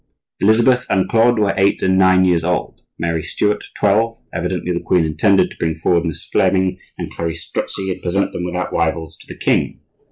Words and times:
Elizabeth 0.39 0.87
and 0.89 1.07
Claude 1.07 1.37
were 1.37 1.53
eight 1.57 1.83
and 1.83 1.95
nine 1.95 2.25
years 2.25 2.43
old, 2.43 2.81
Mary 2.97 3.21
Stuart 3.21 3.65
twelve; 3.75 4.17
evidently 4.33 4.71
the 4.71 4.79
queen 4.79 5.05
intended 5.05 5.51
to 5.51 5.57
bring 5.57 5.75
forward 5.75 6.05
Miss 6.05 6.25
Fleming 6.25 6.79
and 6.97 7.13
Clarice 7.13 7.43
Strozzi 7.45 7.91
and 7.91 8.01
present 8.01 8.33
them 8.33 8.43
without 8.43 8.73
rivals 8.73 9.15
to 9.17 9.27
the 9.31 9.37
king. 9.37 9.79